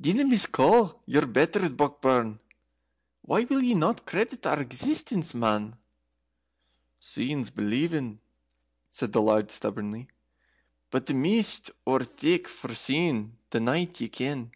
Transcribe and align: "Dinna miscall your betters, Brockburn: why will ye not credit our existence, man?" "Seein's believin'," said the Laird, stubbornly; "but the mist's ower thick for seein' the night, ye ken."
"Dinna 0.00 0.24
miscall 0.24 1.02
your 1.04 1.26
betters, 1.26 1.74
Brockburn: 1.74 2.38
why 3.20 3.44
will 3.44 3.60
ye 3.62 3.74
not 3.74 4.06
credit 4.06 4.46
our 4.46 4.58
existence, 4.62 5.34
man?" 5.34 5.76
"Seein's 6.98 7.50
believin'," 7.50 8.18
said 8.88 9.12
the 9.12 9.20
Laird, 9.20 9.50
stubbornly; 9.50 10.08
"but 10.88 11.04
the 11.04 11.12
mist's 11.12 11.70
ower 11.86 12.02
thick 12.02 12.48
for 12.48 12.72
seein' 12.74 13.36
the 13.50 13.60
night, 13.60 14.00
ye 14.00 14.08
ken." 14.08 14.52